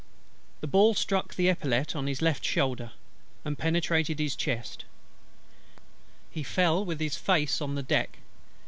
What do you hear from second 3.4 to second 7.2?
and penetrated his chest. He fell with his